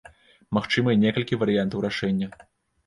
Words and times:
Магчымыя 0.57 0.99
некалькі 1.03 1.41
варыянтаў 1.45 1.87
рашэння. 1.91 2.27